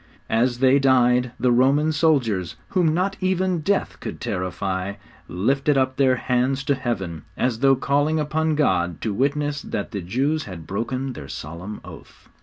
[0.31, 4.95] As they died the Roman soldiers, whom not even death could terrify,
[5.27, 10.01] lifted up their hands to Heaven, as though calling upon God to witness that the
[10.01, 12.29] Jews had broken their solemn oath.